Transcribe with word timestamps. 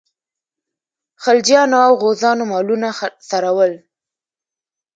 خلجیانو 1.23 1.77
او 1.87 1.93
غوزانو 2.01 2.43
مالونه 2.51 2.89
څرول. 3.29 3.71